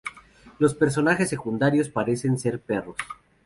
Los 0.57 0.73
personajes 0.73 1.29
secundarios 1.29 1.87
parecen 1.89 2.39
ser 2.39 2.59
perros. 2.59 2.97